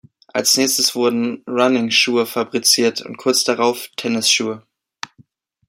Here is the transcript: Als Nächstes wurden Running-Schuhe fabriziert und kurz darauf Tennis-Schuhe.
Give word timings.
Als 0.33 0.57
Nächstes 0.57 0.95
wurden 0.95 1.43
Running-Schuhe 1.47 2.25
fabriziert 2.25 3.03
und 3.03 3.17
kurz 3.17 3.43
darauf 3.43 3.87
Tennis-Schuhe. 3.97 4.63